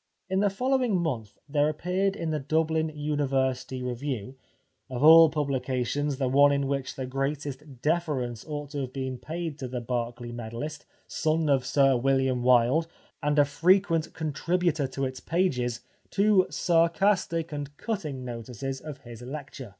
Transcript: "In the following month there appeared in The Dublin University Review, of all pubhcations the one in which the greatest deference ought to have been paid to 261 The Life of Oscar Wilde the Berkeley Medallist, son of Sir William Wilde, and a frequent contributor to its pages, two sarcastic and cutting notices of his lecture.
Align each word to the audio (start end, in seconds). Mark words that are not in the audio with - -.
"In 0.30 0.40
the 0.40 0.48
following 0.48 0.98
month 0.98 1.36
there 1.46 1.68
appeared 1.68 2.16
in 2.16 2.30
The 2.30 2.40
Dublin 2.40 2.88
University 2.94 3.82
Review, 3.82 4.34
of 4.88 5.04
all 5.04 5.30
pubhcations 5.30 6.16
the 6.16 6.26
one 6.26 6.52
in 6.52 6.68
which 6.68 6.94
the 6.96 7.04
greatest 7.04 7.82
deference 7.82 8.46
ought 8.46 8.70
to 8.70 8.78
have 8.80 8.94
been 8.94 9.18
paid 9.18 9.58
to 9.58 9.68
261 9.68 9.68
The 9.68 9.74
Life 9.74 9.92
of 9.92 9.92
Oscar 9.92 10.00
Wilde 10.00 10.46
the 10.48 10.48
Berkeley 10.48 10.60
Medallist, 10.62 10.84
son 11.06 11.48
of 11.50 11.66
Sir 11.66 11.96
William 11.98 12.42
Wilde, 12.42 12.86
and 13.22 13.38
a 13.38 13.44
frequent 13.44 14.14
contributor 14.14 14.86
to 14.86 15.04
its 15.04 15.20
pages, 15.20 15.82
two 16.08 16.46
sarcastic 16.48 17.52
and 17.52 17.76
cutting 17.76 18.24
notices 18.24 18.80
of 18.80 19.02
his 19.02 19.20
lecture. 19.20 19.74